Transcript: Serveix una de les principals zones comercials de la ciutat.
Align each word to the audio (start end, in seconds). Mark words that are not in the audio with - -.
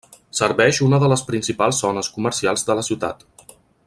Serveix 0.37 0.79
una 0.85 0.99
de 1.03 1.09
les 1.11 1.23
principals 1.27 1.81
zones 1.85 2.11
comercials 2.19 2.65
de 2.71 2.79
la 2.81 2.87
ciutat. 2.89 3.23